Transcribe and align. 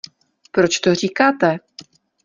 Proč 0.51 0.79
to 0.79 0.95
říkáte? 0.95 1.59